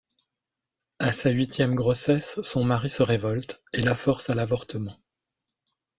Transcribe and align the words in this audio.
À 0.97 1.13
sa 1.13 1.29
huitième 1.29 1.75
grossesse, 1.75 2.41
son 2.41 2.63
mari 2.63 2.89
se 2.89 3.03
révolte 3.03 3.61
et 3.71 3.81
la 3.81 3.93
force 3.93 4.31
à 4.31 4.33
l’avortement. 4.33 4.97